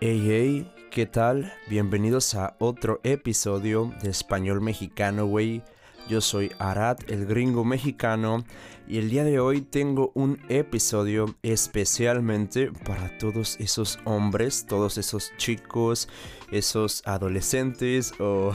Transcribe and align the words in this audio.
Hey, 0.00 0.20
hey, 0.26 0.72
¿qué 0.90 1.06
tal? 1.06 1.52
Bienvenidos 1.68 2.34
a 2.34 2.56
otro 2.58 2.98
episodio 3.04 3.92
de 4.02 4.10
Español 4.10 4.60
Mexicano, 4.60 5.26
güey. 5.26 5.62
Yo 6.08 6.20
soy 6.20 6.52
Arad, 6.58 6.98
el 7.08 7.26
gringo 7.26 7.64
mexicano, 7.64 8.44
y 8.88 8.98
el 8.98 9.08
día 9.08 9.24
de 9.24 9.38
hoy 9.38 9.62
tengo 9.62 10.10
un 10.14 10.38
episodio 10.48 11.36
especialmente 11.42 12.72
para 12.84 13.16
todos 13.18 13.58
esos 13.60 13.98
hombres, 14.04 14.66
todos 14.66 14.98
esos 14.98 15.32
chicos, 15.36 16.08
esos 16.50 17.02
adolescentes 17.06 18.12
o 18.18 18.52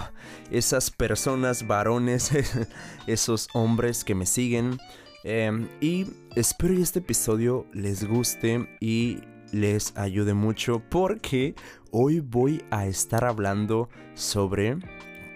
esas 0.51 0.91
personas 0.91 1.65
varones, 1.65 2.31
esos 3.07 3.47
hombres 3.53 4.03
que 4.03 4.15
me 4.15 4.25
siguen. 4.25 4.77
Em, 5.23 5.69
y 5.81 6.05
espero 6.35 6.75
que 6.75 6.81
este 6.81 6.99
episodio 6.99 7.65
les 7.73 8.07
guste 8.07 8.77
y 8.79 9.21
les 9.51 9.95
ayude 9.97 10.33
mucho 10.33 10.81
porque 10.89 11.55
hoy 11.91 12.19
voy 12.19 12.63
a 12.69 12.85
estar 12.85 13.23
hablando 13.25 13.89
sobre 14.13 14.77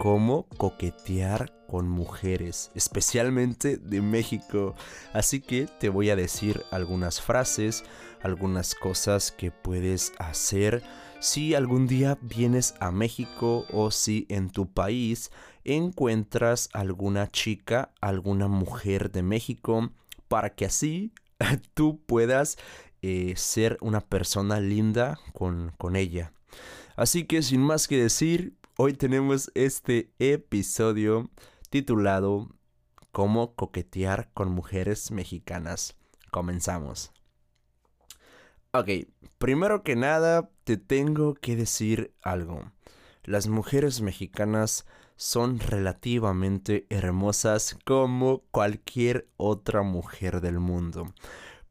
cómo 0.02 0.48
coquetear 0.56 1.52
con 1.68 1.88
mujeres, 1.88 2.72
especialmente 2.74 3.76
de 3.76 4.02
México. 4.02 4.74
Así 5.12 5.38
que 5.40 5.68
te 5.78 5.90
voy 5.90 6.10
a 6.10 6.16
decir 6.16 6.64
algunas 6.72 7.20
frases, 7.20 7.84
algunas 8.20 8.74
cosas 8.74 9.30
que 9.30 9.52
puedes 9.52 10.12
hacer 10.18 10.82
si 11.20 11.54
algún 11.54 11.86
día 11.86 12.18
vienes 12.20 12.74
a 12.80 12.90
México 12.90 13.64
o 13.70 13.92
si 13.92 14.26
en 14.28 14.50
tu 14.50 14.72
país 14.72 15.30
encuentras 15.62 16.68
alguna 16.72 17.30
chica, 17.30 17.92
alguna 18.00 18.48
mujer 18.48 19.12
de 19.12 19.22
México, 19.22 19.92
para 20.26 20.50
que 20.50 20.64
así 20.64 21.12
tú 21.74 22.00
puedas 22.06 22.58
eh, 23.02 23.34
ser 23.36 23.78
una 23.80 24.00
persona 24.00 24.58
linda 24.58 25.20
con, 25.32 25.72
con 25.78 25.94
ella. 25.94 26.32
Así 26.96 27.22
que 27.24 27.40
sin 27.42 27.60
más 27.60 27.86
que 27.86 28.02
decir, 28.02 28.56
hoy 28.76 28.94
tenemos 28.94 29.50
este 29.54 30.10
episodio 30.18 31.30
titulado 31.68 32.48
Cómo 33.10 33.54
coquetear 33.54 34.30
con 34.32 34.50
mujeres 34.50 35.10
mexicanas. 35.10 35.96
Comenzamos. 36.30 37.12
Ok, 38.72 38.88
primero 39.38 39.82
que 39.82 39.96
nada 39.96 40.50
te 40.64 40.78
tengo 40.78 41.34
que 41.34 41.56
decir 41.56 42.14
algo. 42.22 42.72
Las 43.24 43.46
mujeres 43.46 44.00
mexicanas 44.00 44.86
son 45.16 45.58
relativamente 45.60 46.86
hermosas 46.88 47.76
como 47.84 48.44
cualquier 48.50 49.28
otra 49.36 49.82
mujer 49.82 50.40
del 50.40 50.58
mundo. 50.58 51.12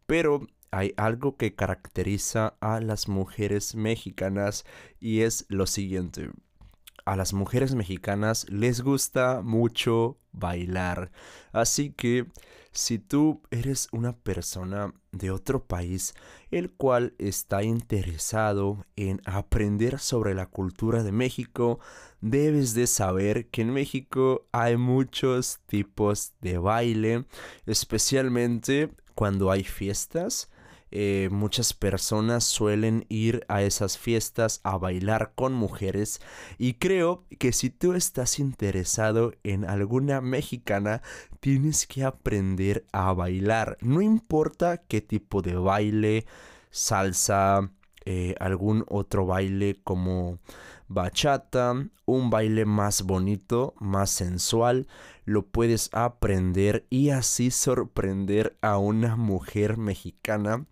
Pero 0.06 0.46
hay 0.70 0.94
algo 0.98 1.36
que 1.36 1.56
caracteriza 1.56 2.56
a 2.62 2.80
las 2.80 3.08
mujeres 3.08 3.74
mexicanas 3.74 4.66
y 5.00 5.22
es 5.22 5.46
lo 5.50 5.66
siguiente 5.66 6.30
a 7.12 7.18
las 7.18 7.34
mujeres 7.34 7.76
mexicanas 7.76 8.50
les 8.50 8.80
gusta 8.80 9.42
mucho 9.44 10.18
bailar. 10.32 11.12
Así 11.52 11.92
que 11.92 12.26
si 12.72 13.00
tú 13.00 13.42
eres 13.52 13.90
una 13.92 14.16
persona 14.16 14.94
de 15.12 15.30
otro 15.30 15.66
país 15.66 16.14
el 16.52 16.72
cual 16.72 17.14
está 17.18 17.64
interesado 17.64 18.86
en 18.96 19.20
aprender 19.26 20.00
sobre 20.00 20.34
la 20.36 20.46
cultura 20.46 21.04
de 21.04 21.12
México, 21.12 21.82
debes 22.22 22.76
de 22.76 22.88
saber 22.88 23.50
que 23.50 23.64
en 23.64 23.74
México 23.74 24.48
hay 24.54 24.78
muchos 24.78 25.60
tipos 25.66 26.32
de 26.40 26.60
baile, 26.60 27.26
especialmente 27.66 28.90
cuando 29.16 29.52
hay 29.52 29.66
fiestas 29.66 30.50
eh, 30.92 31.30
muchas 31.32 31.74
personas 31.74 32.44
suelen 32.44 33.06
ir 33.08 33.46
a 33.48 33.62
esas 33.62 33.98
fiestas 33.98 34.60
a 34.64 34.78
bailar 34.78 35.32
con 35.36 35.54
mujeres 35.54 36.22
y 36.58 36.74
creo 36.74 37.24
que 37.40 37.54
si 37.54 37.70
tú 37.70 37.94
estás 37.94 38.40
interesado 38.40 39.34
en 39.44 39.64
alguna 39.64 40.20
mexicana 40.20 41.02
tienes 41.40 41.88
que 41.88 42.04
aprender 42.04 42.86
a 42.92 43.14
bailar. 43.14 43.78
No 43.82 44.02
importa 44.02 44.78
qué 44.78 45.00
tipo 45.00 45.42
de 45.42 45.56
baile 45.56 46.26
salsa 46.72 47.72
eh, 48.04 48.36
algún 48.40 48.84
otro 48.90 49.26
baile 49.26 49.80
como 49.84 50.40
bachata, 50.90 51.74
un 52.06 52.30
baile 52.30 52.66
más 52.66 53.04
bonito, 53.04 53.76
más 53.80 54.10
sensual, 54.10 54.88
lo 55.24 55.46
puedes 55.46 55.90
aprender 55.94 56.86
y 56.90 57.12
así 57.12 57.50
sorprender 57.50 58.58
a 58.62 58.78
una 58.78 59.16
mujer 59.16 59.78
mexicana 59.78 60.66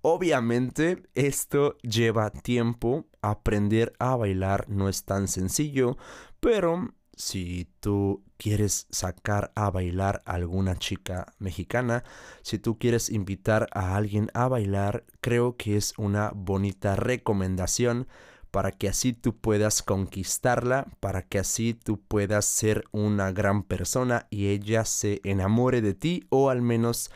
Obviamente 0.00 1.02
esto 1.14 1.76
lleva 1.78 2.30
tiempo, 2.30 3.06
aprender 3.20 3.92
a 3.98 4.14
bailar 4.14 4.68
no 4.68 4.88
es 4.88 5.04
tan 5.04 5.26
sencillo, 5.26 5.96
pero 6.38 6.94
si 7.16 7.68
tú 7.80 8.22
quieres 8.36 8.86
sacar 8.90 9.50
a 9.56 9.70
bailar 9.70 10.22
a 10.24 10.34
alguna 10.34 10.76
chica 10.76 11.26
mexicana, 11.40 12.04
si 12.42 12.60
tú 12.60 12.78
quieres 12.78 13.10
invitar 13.10 13.66
a 13.72 13.96
alguien 13.96 14.30
a 14.34 14.46
bailar, 14.46 15.04
creo 15.20 15.56
que 15.56 15.76
es 15.76 15.94
una 15.98 16.30
bonita 16.32 16.94
recomendación 16.94 18.06
para 18.52 18.70
que 18.70 18.88
así 18.88 19.12
tú 19.12 19.36
puedas 19.36 19.82
conquistarla, 19.82 20.86
para 21.00 21.22
que 21.22 21.40
así 21.40 21.74
tú 21.74 22.00
puedas 22.00 22.44
ser 22.44 22.84
una 22.92 23.32
gran 23.32 23.64
persona 23.64 24.28
y 24.30 24.46
ella 24.46 24.84
se 24.84 25.20
enamore 25.24 25.82
de 25.82 25.94
ti 25.94 26.24
o 26.30 26.50
al 26.50 26.62
menos 26.62 27.10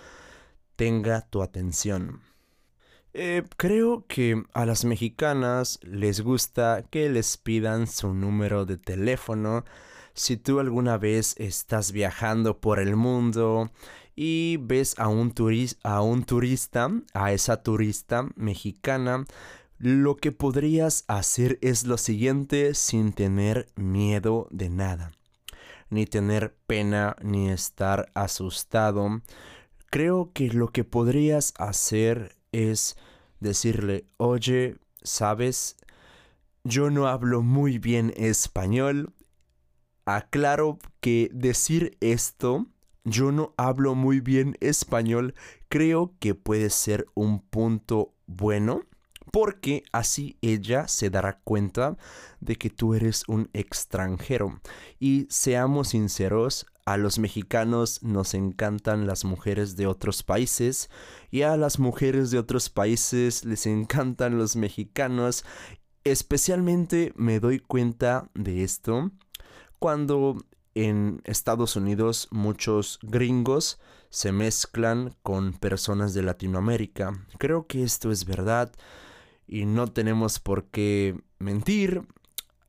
tenga 0.74 1.22
tu 1.22 1.42
atención. 1.42 2.31
Eh, 3.14 3.42
creo 3.58 4.06
que 4.06 4.42
a 4.54 4.64
las 4.64 4.86
mexicanas 4.86 5.78
les 5.82 6.22
gusta 6.22 6.82
que 6.90 7.10
les 7.10 7.36
pidan 7.36 7.86
su 7.86 8.14
número 8.14 8.64
de 8.64 8.78
teléfono. 8.78 9.64
Si 10.14 10.38
tú 10.38 10.60
alguna 10.60 10.96
vez 10.96 11.34
estás 11.38 11.92
viajando 11.92 12.58
por 12.60 12.78
el 12.80 12.96
mundo 12.96 13.70
y 14.16 14.56
ves 14.60 14.98
a 14.98 15.08
un, 15.08 15.34
a 15.82 16.00
un 16.00 16.24
turista, 16.24 16.90
a 17.12 17.32
esa 17.32 17.62
turista 17.62 18.28
mexicana, 18.34 19.26
lo 19.78 20.16
que 20.16 20.32
podrías 20.32 21.04
hacer 21.06 21.58
es 21.60 21.84
lo 21.84 21.98
siguiente 21.98 22.74
sin 22.74 23.12
tener 23.12 23.66
miedo 23.74 24.48
de 24.50 24.70
nada, 24.70 25.12
ni 25.90 26.06
tener 26.06 26.56
pena, 26.66 27.16
ni 27.22 27.50
estar 27.50 28.10
asustado. 28.14 29.20
Creo 29.90 30.30
que 30.32 30.48
lo 30.48 30.68
que 30.68 30.84
podrías 30.84 31.52
hacer 31.58 32.36
es 32.52 32.96
decirle, 33.40 34.06
oye, 34.18 34.76
sabes, 35.02 35.76
yo 36.64 36.90
no 36.90 37.08
hablo 37.08 37.42
muy 37.42 37.78
bien 37.78 38.12
español. 38.16 39.12
Aclaro 40.04 40.78
que 41.00 41.30
decir 41.32 41.96
esto, 42.00 42.66
yo 43.04 43.32
no 43.32 43.54
hablo 43.56 43.94
muy 43.94 44.20
bien 44.20 44.56
español, 44.60 45.34
creo 45.68 46.14
que 46.20 46.34
puede 46.34 46.70
ser 46.70 47.06
un 47.14 47.40
punto 47.40 48.14
bueno. 48.26 48.82
Porque 49.30 49.82
así 49.92 50.36
ella 50.42 50.88
se 50.88 51.08
dará 51.08 51.40
cuenta 51.42 51.96
de 52.40 52.56
que 52.56 52.68
tú 52.68 52.94
eres 52.94 53.22
un 53.28 53.48
extranjero. 53.54 54.60
Y 55.00 55.26
seamos 55.30 55.88
sinceros, 55.90 56.66
a 56.84 56.96
los 56.96 57.18
mexicanos 57.18 58.02
nos 58.02 58.34
encantan 58.34 59.06
las 59.06 59.24
mujeres 59.24 59.76
de 59.76 59.86
otros 59.86 60.22
países 60.22 60.90
y 61.30 61.42
a 61.42 61.56
las 61.56 61.78
mujeres 61.78 62.30
de 62.30 62.38
otros 62.38 62.70
países 62.70 63.44
les 63.44 63.66
encantan 63.66 64.38
los 64.38 64.56
mexicanos. 64.56 65.44
Especialmente 66.04 67.12
me 67.16 67.38
doy 67.38 67.60
cuenta 67.60 68.28
de 68.34 68.64
esto 68.64 69.12
cuando 69.78 70.36
en 70.74 71.20
Estados 71.24 71.76
Unidos 71.76 72.28
muchos 72.30 72.98
gringos 73.02 73.78
se 74.10 74.32
mezclan 74.32 75.16
con 75.22 75.52
personas 75.52 76.14
de 76.14 76.22
Latinoamérica. 76.22 77.12
Creo 77.38 77.66
que 77.66 77.82
esto 77.82 78.10
es 78.10 78.24
verdad 78.24 78.72
y 79.46 79.64
no 79.64 79.86
tenemos 79.86 80.38
por 80.38 80.64
qué 80.66 81.18
mentir. 81.38 82.02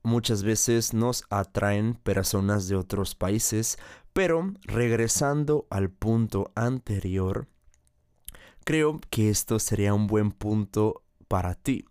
Muchas 0.03 0.43
veces 0.43 0.93
nos 0.93 1.23
atraen 1.29 1.95
personas 1.95 2.67
de 2.67 2.75
otros 2.75 3.15
países 3.15 3.77
pero 4.13 4.53
regresando 4.61 5.67
al 5.69 5.89
punto 5.89 6.51
anterior, 6.55 7.47
creo 8.63 9.01
que 9.09 9.29
esto 9.29 9.59
sería 9.59 9.93
un 9.93 10.07
buen 10.07 10.31
punto 10.31 11.03
para 11.27 11.55
ti. 11.55 11.85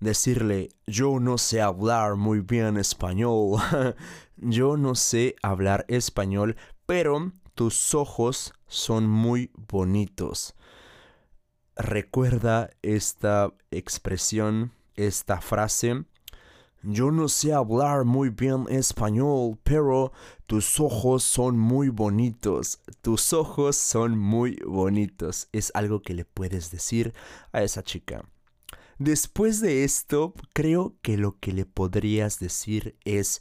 Decirle, 0.00 0.68
yo 0.86 1.18
no 1.20 1.38
sé 1.38 1.62
hablar 1.62 2.16
muy 2.16 2.40
bien 2.40 2.76
español, 2.76 3.60
yo 4.36 4.76
no 4.76 4.94
sé 4.94 5.36
hablar 5.42 5.86
español, 5.88 6.56
pero 6.86 7.32
tus 7.54 7.94
ojos 7.94 8.52
son 8.66 9.08
muy 9.08 9.50
bonitos. 9.56 10.54
Recuerda 11.76 12.70
esta 12.82 13.52
expresión, 13.70 14.72
esta 14.96 15.40
frase. 15.40 16.04
Yo 16.86 17.10
no 17.10 17.28
sé 17.28 17.52
hablar 17.52 18.04
muy 18.04 18.30
bien 18.30 18.66
español, 18.68 19.58
pero 19.62 20.12
tus 20.46 20.80
ojos 20.80 21.22
son 21.22 21.58
muy 21.58 21.88
bonitos. 21.88 22.80
Tus 23.00 23.32
ojos 23.32 23.76
son 23.76 24.18
muy 24.18 24.56
bonitos. 24.66 25.48
Es 25.52 25.70
algo 25.74 26.02
que 26.02 26.14
le 26.14 26.24
puedes 26.24 26.70
decir 26.70 27.14
a 27.52 27.62
esa 27.62 27.82
chica. 27.82 28.24
Después 28.98 29.60
de 29.60 29.84
esto, 29.84 30.34
creo 30.52 30.96
que 31.02 31.16
lo 31.16 31.38
que 31.38 31.52
le 31.52 31.64
podrías 31.64 32.38
decir 32.38 32.96
es, 33.04 33.40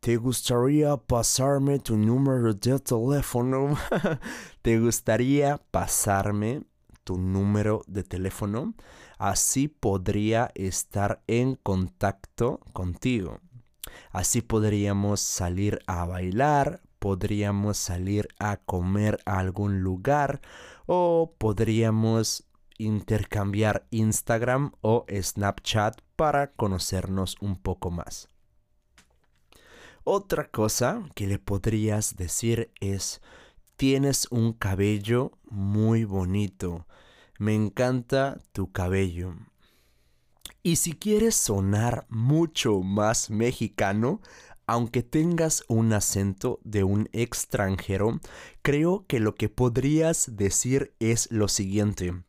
¿te 0.00 0.16
gustaría 0.16 0.96
pasarme 0.96 1.78
tu 1.78 1.96
número 1.96 2.54
de 2.54 2.78
teléfono? 2.80 3.76
¿Te 4.62 4.80
gustaría 4.80 5.58
pasarme 5.70 6.62
tu 7.08 7.16
número 7.16 7.80
de 7.86 8.02
teléfono? 8.02 8.74
Así 9.16 9.66
podría 9.66 10.50
estar 10.54 11.22
en 11.26 11.54
contacto 11.54 12.60
contigo. 12.74 13.40
Así 14.10 14.42
podríamos 14.42 15.20
salir 15.20 15.78
a 15.86 16.04
bailar, 16.04 16.82
podríamos 16.98 17.78
salir 17.78 18.28
a 18.38 18.58
comer 18.58 19.20
a 19.24 19.38
algún 19.38 19.80
lugar 19.80 20.42
o 20.84 21.32
podríamos 21.38 22.46
intercambiar 22.76 23.86
Instagram 23.90 24.72
o 24.82 25.06
Snapchat 25.08 26.02
para 26.14 26.52
conocernos 26.52 27.36
un 27.40 27.56
poco 27.56 27.90
más. 27.90 28.28
Otra 30.04 30.50
cosa 30.50 31.08
que 31.14 31.26
le 31.26 31.38
podrías 31.38 32.16
decir 32.16 32.70
es, 32.80 33.22
tienes 33.78 34.26
un 34.32 34.54
cabello 34.54 35.38
muy 35.48 36.02
bonito. 36.02 36.88
Me 37.38 37.54
encanta 37.54 38.40
tu 38.50 38.72
cabello. 38.72 39.36
Y 40.64 40.76
si 40.76 40.94
quieres 40.94 41.36
sonar 41.36 42.04
mucho 42.08 42.80
más 42.80 43.30
mexicano, 43.30 44.20
aunque 44.66 45.04
tengas 45.04 45.62
un 45.68 45.92
acento 45.92 46.58
de 46.64 46.82
un 46.82 47.08
extranjero, 47.12 48.20
creo 48.62 49.06
que 49.06 49.20
lo 49.20 49.36
que 49.36 49.48
podrías 49.48 50.36
decir 50.36 50.92
es 50.98 51.30
lo 51.30 51.46
siguiente. 51.46 52.24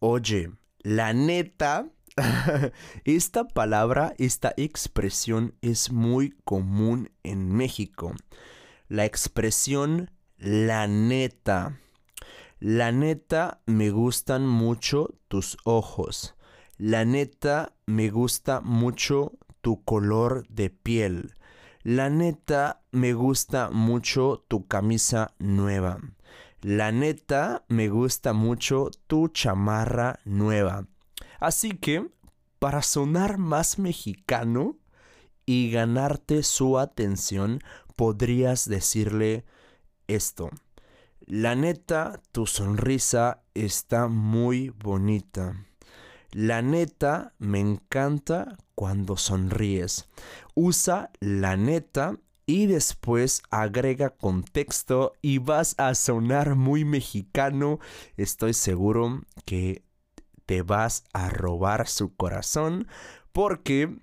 Oye, 0.00 0.50
la 0.80 1.12
neta, 1.12 1.88
esta 3.04 3.46
palabra, 3.46 4.14
esta 4.18 4.52
expresión 4.56 5.54
es 5.62 5.92
muy 5.92 6.30
común 6.42 7.12
en 7.22 7.54
México. 7.54 8.16
La 8.88 9.04
expresión 9.04 10.10
la 10.40 10.86
neta. 10.86 11.78
La 12.60 12.92
neta, 12.92 13.60
me 13.66 13.90
gustan 13.90 14.46
mucho 14.46 15.14
tus 15.28 15.58
ojos. 15.64 16.34
La 16.78 17.04
neta, 17.04 17.74
me 17.84 18.08
gusta 18.08 18.62
mucho 18.62 19.32
tu 19.60 19.84
color 19.84 20.46
de 20.48 20.70
piel. 20.70 21.34
La 21.82 22.08
neta, 22.08 22.82
me 22.90 23.12
gusta 23.12 23.68
mucho 23.70 24.42
tu 24.48 24.66
camisa 24.66 25.34
nueva. 25.38 25.98
La 26.62 26.90
neta, 26.90 27.64
me 27.68 27.88
gusta 27.88 28.32
mucho 28.32 28.90
tu 29.06 29.28
chamarra 29.28 30.20
nueva. 30.24 30.86
Así 31.38 31.72
que, 31.72 32.10
para 32.58 32.80
sonar 32.80 33.36
más 33.36 33.78
mexicano 33.78 34.78
y 35.44 35.70
ganarte 35.70 36.42
su 36.42 36.78
atención, 36.78 37.60
podrías 37.94 38.66
decirle 38.66 39.44
esto. 40.14 40.50
La 41.26 41.54
neta, 41.54 42.20
tu 42.32 42.46
sonrisa 42.46 43.42
está 43.54 44.08
muy 44.08 44.70
bonita. 44.70 45.66
La 46.32 46.62
neta, 46.62 47.34
me 47.38 47.60
encanta 47.60 48.56
cuando 48.74 49.16
sonríes. 49.16 50.08
Usa 50.54 51.10
la 51.20 51.56
neta 51.56 52.18
y 52.46 52.66
después 52.66 53.42
agrega 53.50 54.10
contexto 54.10 55.12
y 55.22 55.38
vas 55.38 55.74
a 55.78 55.94
sonar 55.94 56.56
muy 56.56 56.84
mexicano. 56.84 57.78
Estoy 58.16 58.54
seguro 58.54 59.22
que 59.44 59.84
te 60.46 60.62
vas 60.62 61.04
a 61.12 61.30
robar 61.30 61.86
su 61.86 62.16
corazón 62.16 62.88
porque 63.32 63.96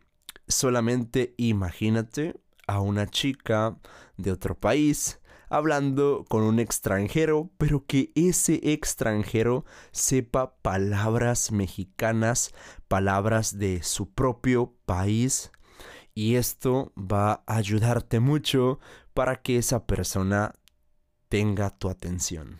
solamente 0.48 1.34
imagínate 1.36 2.40
a 2.68 2.80
una 2.80 3.08
chica 3.08 3.78
de 4.16 4.32
otro 4.32 4.56
país 4.56 5.20
hablando 5.50 6.26
con 6.28 6.44
un 6.44 6.60
extranjero, 6.60 7.50
pero 7.58 7.86
que 7.86 8.12
ese 8.16 8.60
extranjero 8.72 9.66
sepa 9.92 10.56
palabras 10.62 11.52
mexicanas, 11.52 12.54
palabras 12.88 13.58
de 13.58 13.84
su 13.84 14.12
propio 14.12 14.74
país. 14.86 15.52
Y 16.14 16.36
esto 16.36 16.94
va 16.98 17.44
a 17.46 17.58
ayudarte 17.58 18.20
mucho 18.20 18.80
para 19.14 19.42
que 19.42 19.58
esa 19.58 19.86
persona 19.86 20.54
tenga 21.30 21.70
tu 21.70 21.90
atención. 21.90 22.60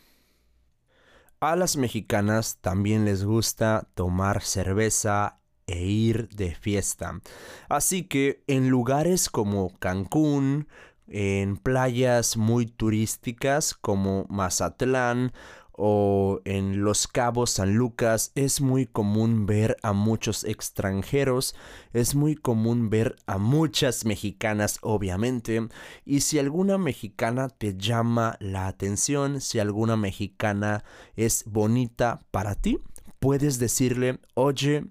A 1.40 1.56
las 1.56 1.78
mexicanas 1.78 2.58
también 2.62 3.06
les 3.06 3.24
gusta 3.24 3.88
tomar 3.94 4.42
cerveza 4.42 5.40
e 5.68 5.86
ir 5.86 6.30
de 6.30 6.56
fiesta. 6.56 7.22
Así 7.70 8.06
que 8.06 8.44
en 8.48 8.70
lugares 8.70 9.30
como 9.30 9.78
Cancún, 9.78 10.68
en 11.10 11.58
playas 11.58 12.38
muy 12.38 12.66
turísticas 12.66 13.74
como 13.74 14.26
Mazatlán 14.30 15.32
o 15.80 16.42
en 16.44 16.84
Los 16.84 17.08
Cabos 17.08 17.52
San 17.52 17.76
Lucas. 17.76 18.32
Es 18.36 18.62
muy 18.62 18.88
común 18.88 19.46
ver 19.46 19.78
a 19.84 19.94
muchos 19.94 20.44
extranjeros, 20.44 21.56
es 21.94 22.16
muy 22.16 22.36
común 22.36 22.90
ver 22.90 23.16
a 23.28 23.38
muchas 23.38 24.04
mexicanas 24.04 24.80
obviamente, 24.82 25.68
y 26.04 26.22
si 26.22 26.40
alguna 26.40 26.78
mexicana 26.78 27.50
te 27.50 27.78
llama 27.78 28.38
la 28.40 28.68
atención, 28.68 29.40
si 29.40 29.60
alguna 29.60 29.96
mexicana 29.96 30.84
es 31.16 31.44
bonita 31.46 32.22
para 32.32 32.56
ti, 32.56 32.80
puedes 33.20 33.60
decirle, 33.60 34.20
oye, 34.34 34.86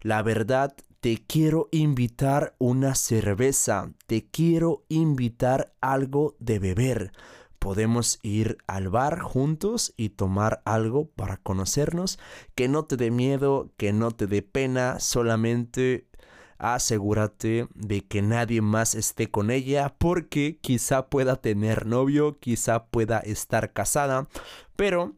la 0.00 0.22
verdad 0.22 0.74
te 1.04 1.22
quiero 1.22 1.68
invitar 1.70 2.54
una 2.58 2.94
cerveza, 2.94 3.92
te 4.06 4.24
quiero 4.24 4.86
invitar 4.88 5.74
algo 5.82 6.34
de 6.38 6.58
beber. 6.58 7.12
Podemos 7.58 8.18
ir 8.22 8.56
al 8.66 8.88
bar 8.88 9.20
juntos 9.20 9.92
y 9.98 10.08
tomar 10.08 10.62
algo 10.64 11.10
para 11.10 11.36
conocernos. 11.36 12.18
Que 12.54 12.68
no 12.68 12.86
te 12.86 12.96
dé 12.96 13.10
miedo, 13.10 13.70
que 13.76 13.92
no 13.92 14.12
te 14.12 14.26
dé 14.26 14.40
pena, 14.40 14.98
solamente 14.98 16.08
asegúrate 16.56 17.68
de 17.74 18.06
que 18.06 18.22
nadie 18.22 18.62
más 18.62 18.94
esté 18.94 19.30
con 19.30 19.50
ella 19.50 19.94
porque 19.98 20.58
quizá 20.62 21.10
pueda 21.10 21.36
tener 21.36 21.84
novio, 21.84 22.38
quizá 22.40 22.86
pueda 22.86 23.18
estar 23.18 23.74
casada, 23.74 24.26
pero 24.74 25.12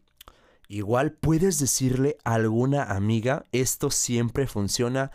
igual 0.66 1.12
puedes 1.12 1.60
decirle 1.60 2.18
a 2.24 2.34
alguna 2.34 2.82
amiga, 2.82 3.44
esto 3.52 3.92
siempre 3.92 4.48
funciona, 4.48 5.12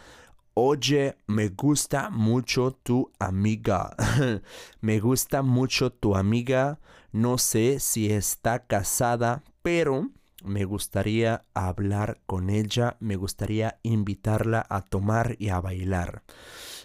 Oye, 0.63 1.18
me 1.25 1.50
gusta 1.50 2.12
mucho 2.12 2.77
tu 2.84 3.12
amiga. 3.18 3.96
me 4.82 5.00
gusta 5.00 5.41
mucho 5.41 5.91
tu 5.91 6.15
amiga. 6.15 6.80
No 7.12 7.39
sé 7.39 7.80
si 7.80 8.12
está 8.12 8.68
casada, 8.68 9.44
pero 9.63 10.12
me 10.44 10.65
gustaría 10.65 11.46
hablar 11.56 12.22
con 12.27 12.51
ella. 12.51 12.96
Me 13.00 13.15
gustaría 13.15 13.80
invitarla 13.82 14.63
a 14.70 14.82
tomar 14.82 15.36
y 15.39 15.50
a 15.50 15.60
bailar. 15.60 16.22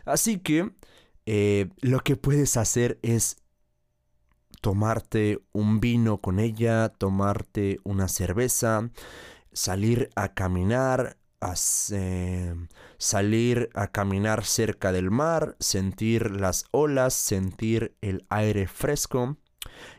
Así 0.06 0.38
que 0.38 0.72
eh, 1.26 1.68
lo 1.82 2.00
que 2.00 2.16
puedes 2.16 2.56
hacer 2.56 2.98
es 3.02 3.42
tomarte 4.62 5.38
un 5.52 5.80
vino 5.80 6.22
con 6.22 6.40
ella, 6.40 6.88
tomarte 6.88 7.80
una 7.84 8.08
cerveza, 8.08 8.88
salir 9.52 10.08
a 10.16 10.32
caminar, 10.32 11.18
salir 12.98 13.70
a 13.74 13.86
caminar 13.88 14.44
cerca 14.44 14.92
del 14.92 15.10
mar, 15.10 15.56
sentir 15.60 16.30
las 16.30 16.66
olas, 16.70 17.14
sentir 17.14 17.96
el 18.00 18.26
aire 18.28 18.66
fresco 18.66 19.36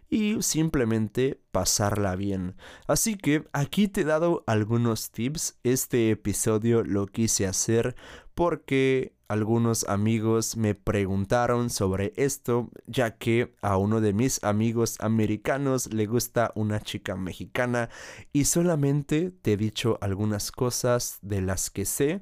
y 0.09 0.41
simplemente 0.41 1.41
pasarla 1.51 2.15
bien. 2.15 2.55
Así 2.87 3.17
que 3.17 3.43
aquí 3.53 3.87
te 3.87 4.01
he 4.01 4.05
dado 4.05 4.43
algunos 4.47 5.11
tips. 5.11 5.59
Este 5.63 6.11
episodio 6.11 6.83
lo 6.83 7.07
quise 7.07 7.45
hacer 7.47 7.95
porque 8.37 9.15
algunos 9.29 9.85
amigos 9.89 10.57
me 10.57 10.75
preguntaron 10.75 11.71
sobre 11.71 12.13
esto, 12.17 12.69
ya 12.85 13.17
que 13.17 13.55
a 13.63 13.77
uno 13.77 13.99
de 13.99 14.13
mis 14.13 14.43
amigos 14.43 14.97
americanos 14.99 15.91
le 15.91 16.05
gusta 16.05 16.51
una 16.53 16.79
chica 16.79 17.15
mexicana 17.15 17.89
y 18.33 18.45
solamente 18.45 19.31
te 19.31 19.53
he 19.53 19.57
dicho 19.57 19.97
algunas 20.01 20.51
cosas 20.51 21.17
de 21.23 21.41
las 21.41 21.71
que 21.71 21.85
sé 21.85 22.21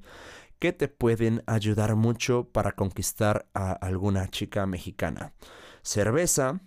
que 0.58 0.72
te 0.72 0.88
pueden 0.88 1.44
ayudar 1.48 1.98
mucho 1.98 2.48
para 2.50 2.72
conquistar 2.72 3.50
a 3.54 3.74
alguna 3.74 4.30
chica 4.30 4.66
mexicana. 4.66 5.34
Cerveza, 5.82 6.62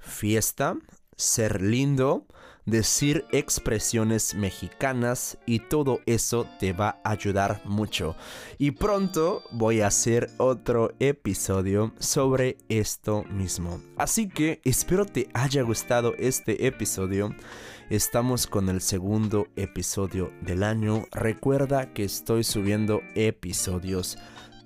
fiesta, 0.00 0.76
ser 1.16 1.62
lindo, 1.62 2.26
decir 2.66 3.24
expresiones 3.30 4.34
mexicanas 4.34 5.38
y 5.46 5.60
todo 5.60 6.00
eso 6.04 6.48
te 6.58 6.72
va 6.72 7.00
a 7.04 7.10
ayudar 7.10 7.62
mucho. 7.64 8.16
Y 8.58 8.72
pronto 8.72 9.42
voy 9.52 9.80
a 9.80 9.86
hacer 9.86 10.30
otro 10.36 10.92
episodio 10.98 11.92
sobre 11.98 12.58
esto 12.68 13.24
mismo. 13.24 13.80
Así 13.96 14.28
que 14.28 14.60
espero 14.64 15.06
te 15.06 15.28
haya 15.32 15.62
gustado 15.62 16.14
este 16.18 16.66
episodio. 16.66 17.34
Estamos 17.88 18.48
con 18.48 18.68
el 18.68 18.80
segundo 18.80 19.46
episodio 19.54 20.32
del 20.42 20.64
año. 20.64 21.06
Recuerda 21.12 21.92
que 21.94 22.02
estoy 22.02 22.42
subiendo 22.42 23.00
episodios 23.14 24.18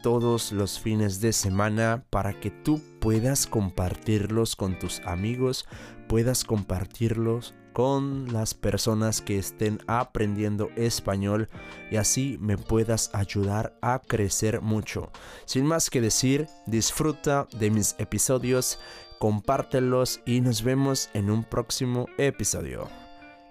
todos 0.02 0.52
los 0.52 0.78
fines 0.78 1.20
de 1.20 1.32
semana 1.32 2.04
para 2.10 2.38
que 2.38 2.50
tú 2.50 2.80
puedas 3.00 3.46
compartirlos 3.46 4.56
con 4.56 4.78
tus 4.78 5.00
amigos, 5.00 5.66
puedas 6.08 6.44
compartirlos 6.44 7.54
con 7.72 8.32
las 8.32 8.54
personas 8.54 9.20
que 9.20 9.38
estén 9.38 9.78
aprendiendo 9.86 10.70
español 10.76 11.48
y 11.90 11.96
así 11.96 12.36
me 12.40 12.58
puedas 12.58 13.10
ayudar 13.14 13.76
a 13.80 14.00
crecer 14.00 14.60
mucho. 14.60 15.10
Sin 15.44 15.66
más 15.66 15.90
que 15.90 16.00
decir, 16.00 16.48
disfruta 16.66 17.46
de 17.58 17.70
mis 17.70 17.94
episodios, 17.98 18.78
compártelos 19.18 20.20
y 20.26 20.40
nos 20.40 20.62
vemos 20.62 21.10
en 21.14 21.30
un 21.30 21.44
próximo 21.44 22.06
episodio. 22.18 22.88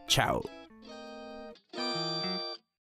Chao. 0.08 0.59